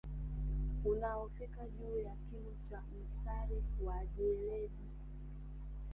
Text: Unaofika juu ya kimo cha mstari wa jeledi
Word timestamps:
Unaofika 0.85 1.67
juu 1.67 1.97
ya 1.99 2.15
kimo 2.29 2.51
cha 2.69 2.81
mstari 2.91 3.63
wa 3.85 4.05
jeledi 4.05 4.85